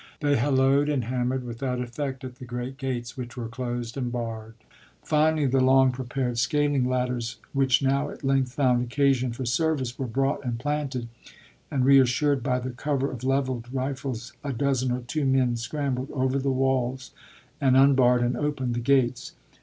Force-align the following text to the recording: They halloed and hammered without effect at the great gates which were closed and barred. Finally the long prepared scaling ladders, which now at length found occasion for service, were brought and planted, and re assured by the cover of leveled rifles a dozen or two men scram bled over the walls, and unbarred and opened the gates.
They 0.19 0.35
halloed 0.35 0.89
and 0.89 1.03
hammered 1.03 1.43
without 1.43 1.79
effect 1.79 2.23
at 2.23 2.37
the 2.37 2.43
great 2.43 2.77
gates 2.77 3.15
which 3.15 3.37
were 3.37 3.47
closed 3.47 3.95
and 3.95 4.11
barred. 4.11 4.55
Finally 5.03 5.45
the 5.45 5.61
long 5.61 5.91
prepared 5.91 6.39
scaling 6.39 6.85
ladders, 6.89 7.37
which 7.53 7.83
now 7.83 8.09
at 8.09 8.23
length 8.23 8.51
found 8.53 8.81
occasion 8.81 9.31
for 9.31 9.45
service, 9.45 9.99
were 9.99 10.07
brought 10.07 10.43
and 10.43 10.57
planted, 10.57 11.07
and 11.69 11.85
re 11.85 11.99
assured 11.99 12.41
by 12.41 12.57
the 12.57 12.71
cover 12.71 13.11
of 13.11 13.23
leveled 13.23 13.71
rifles 13.71 14.33
a 14.43 14.51
dozen 14.51 14.91
or 14.91 15.01
two 15.01 15.23
men 15.23 15.55
scram 15.55 15.93
bled 15.93 16.09
over 16.13 16.39
the 16.39 16.49
walls, 16.49 17.11
and 17.61 17.77
unbarred 17.77 18.23
and 18.23 18.35
opened 18.35 18.73
the 18.73 18.79
gates. 18.79 19.33